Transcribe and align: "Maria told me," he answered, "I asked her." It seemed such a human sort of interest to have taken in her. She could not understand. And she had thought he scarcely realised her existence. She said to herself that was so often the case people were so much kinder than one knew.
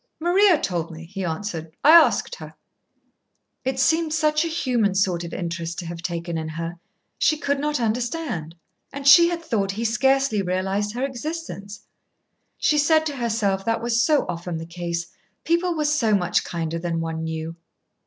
"Maria 0.19 0.59
told 0.59 0.89
me," 0.89 1.05
he 1.05 1.23
answered, 1.23 1.71
"I 1.83 1.91
asked 1.91 2.33
her." 2.37 2.55
It 3.63 3.79
seemed 3.79 4.15
such 4.15 4.43
a 4.43 4.47
human 4.47 4.95
sort 4.95 5.23
of 5.23 5.31
interest 5.31 5.77
to 5.77 5.85
have 5.85 6.01
taken 6.01 6.39
in 6.39 6.49
her. 6.49 6.79
She 7.19 7.37
could 7.37 7.59
not 7.59 7.79
understand. 7.79 8.55
And 8.91 9.07
she 9.07 9.29
had 9.29 9.43
thought 9.43 9.73
he 9.73 9.85
scarcely 9.85 10.41
realised 10.41 10.93
her 10.95 11.05
existence. 11.05 11.85
She 12.57 12.79
said 12.79 13.05
to 13.05 13.17
herself 13.17 13.63
that 13.65 13.83
was 13.83 14.01
so 14.01 14.25
often 14.27 14.57
the 14.57 14.65
case 14.65 15.05
people 15.43 15.75
were 15.75 15.85
so 15.85 16.15
much 16.15 16.43
kinder 16.43 16.79
than 16.79 16.99
one 16.99 17.23
knew. 17.23 17.55